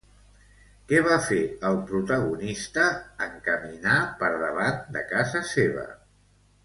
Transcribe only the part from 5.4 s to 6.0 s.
seva?